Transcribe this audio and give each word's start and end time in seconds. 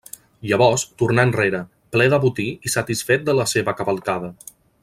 Llavors 0.51 0.85
tornà 1.01 1.25
enrere, 1.29 1.59
ple 1.97 2.09
de 2.15 2.21
botí 2.25 2.49
i 2.71 2.75
satisfet 2.79 3.29
de 3.31 3.39
la 3.41 3.49
seva 3.55 3.79
cavalcada. 3.83 4.37